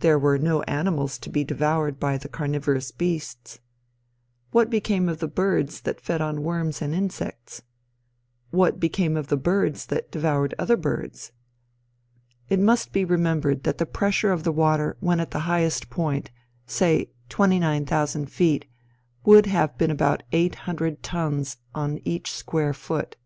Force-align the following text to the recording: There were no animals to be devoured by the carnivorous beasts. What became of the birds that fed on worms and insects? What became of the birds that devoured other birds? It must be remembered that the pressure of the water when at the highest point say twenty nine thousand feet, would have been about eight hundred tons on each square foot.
There 0.00 0.18
were 0.18 0.38
no 0.38 0.62
animals 0.62 1.18
to 1.18 1.28
be 1.28 1.44
devoured 1.44 2.00
by 2.00 2.16
the 2.16 2.30
carnivorous 2.30 2.90
beasts. 2.90 3.58
What 4.50 4.70
became 4.70 5.10
of 5.10 5.18
the 5.18 5.28
birds 5.28 5.82
that 5.82 6.00
fed 6.00 6.22
on 6.22 6.40
worms 6.42 6.80
and 6.80 6.94
insects? 6.94 7.60
What 8.50 8.80
became 8.80 9.14
of 9.14 9.26
the 9.26 9.36
birds 9.36 9.84
that 9.88 10.10
devoured 10.10 10.54
other 10.58 10.78
birds? 10.78 11.32
It 12.48 12.60
must 12.60 12.94
be 12.94 13.04
remembered 13.04 13.64
that 13.64 13.76
the 13.76 13.84
pressure 13.84 14.32
of 14.32 14.42
the 14.42 14.52
water 14.52 14.96
when 15.00 15.20
at 15.20 15.32
the 15.32 15.40
highest 15.44 15.90
point 15.90 16.30
say 16.64 17.10
twenty 17.28 17.58
nine 17.58 17.84
thousand 17.84 18.30
feet, 18.32 18.64
would 19.26 19.44
have 19.44 19.76
been 19.76 19.90
about 19.90 20.22
eight 20.32 20.54
hundred 20.64 21.02
tons 21.02 21.58
on 21.74 21.98
each 22.06 22.32
square 22.32 22.72
foot. 22.72 23.16